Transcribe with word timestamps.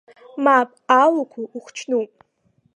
Мап, 0.43 0.69
алуқәа 1.01 1.41
ухчнуп! 1.57 2.11